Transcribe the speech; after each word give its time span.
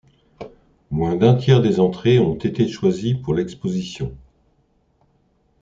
Moins 0.89 1.15
d'un 1.15 1.35
tiers 1.35 1.61
des 1.61 1.79
entrées 1.79 2.17
ont 2.17 2.33
été 2.33 2.67
choisies 2.67 3.13
pour 3.13 3.35
l'exposition. 3.35 4.17